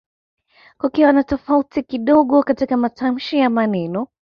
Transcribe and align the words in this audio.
kukiwa 0.79 1.11
na 1.13 1.23
tofauti 1.23 1.83
kidogo 1.83 2.43
katika 2.43 2.77
matamshi 2.77 3.37
ya 3.39 3.49
maneno 3.49 4.07